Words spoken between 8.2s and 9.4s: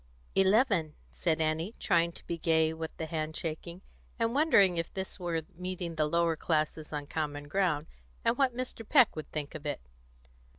and what Mr. Peck would